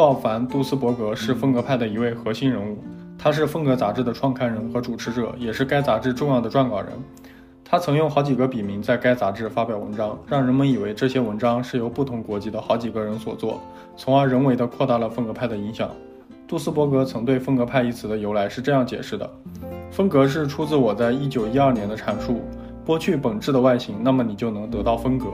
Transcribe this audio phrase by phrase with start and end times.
[0.00, 2.78] 鲍凡·杜斯伯格是风格派的一位核心人物，
[3.18, 6.88] 他是风格杂志的创刊人和主持者，也是该杂志重要的撰稿人。
[7.62, 13.60] 他曾用好几个笔名在该杂志发表文章，让人们以为这些文章是由不同国籍的好几个人所作，
[13.94, 15.90] 从而人为地扩大了风格派的影响。
[16.48, 19.30] 杜斯伯格曾对风格派一词的由来是这样解释的：
[19.90, 22.40] 风格是出自我在1912年的阐述，
[22.86, 25.26] 剥去本质的外形，那么你就能得到风格。